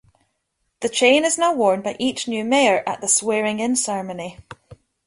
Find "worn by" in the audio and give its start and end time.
1.53-1.95